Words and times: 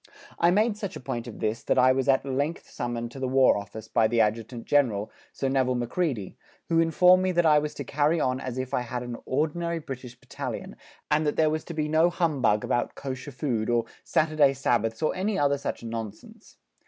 I 0.39 0.49
made 0.49 0.77
such 0.77 0.95
a 0.95 0.99
point 0.99 1.27
of 1.27 1.39
this 1.41 1.61
that 1.61 1.77
I 1.77 1.91
was 1.91 2.09
at 2.09 2.25
length 2.25 2.67
summoned 2.67 3.11
to 3.11 3.19
the 3.19 3.27
War 3.27 3.55
Office 3.55 3.87
by 3.87 4.07
the 4.07 4.19
Adjutant 4.19 4.65
General, 4.65 5.11
Sir 5.31 5.47
Nevil 5.47 5.75
Macready, 5.75 6.39
who 6.69 6.79
informed 6.79 7.21
me 7.21 7.31
that 7.33 7.45
I 7.45 7.59
was 7.59 7.75
to 7.75 7.83
carry 7.83 8.19
on 8.19 8.39
as 8.41 8.57
if 8.57 8.73
I 8.73 8.81
had 8.81 9.03
an 9.03 9.17
ordinary 9.27 9.77
British 9.77 10.19
battalion, 10.19 10.75
and 11.11 11.23
that 11.27 11.35
there 11.35 11.51
was 11.51 11.63
to 11.65 11.75
be 11.75 11.87
no 11.87 12.09
humbug 12.09 12.63
about 12.63 12.95
Kosher 12.95 13.29
food, 13.31 13.69
or 13.69 13.85
Saturday 14.03 14.53
Sabbaths, 14.55 15.03
or 15.03 15.13
any 15.15 15.37
other 15.37 15.59
such 15.59 15.83
nonsense. 15.83 16.57